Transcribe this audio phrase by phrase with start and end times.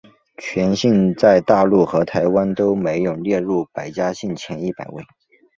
[0.39, 5.03] 全姓在大陆和台湾都没有列入百家姓前一百位。